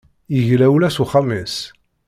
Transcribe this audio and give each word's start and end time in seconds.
Yegla 0.35 0.67
ula 0.75 0.89
s 0.95 0.97
uxxam-is. 1.03 1.55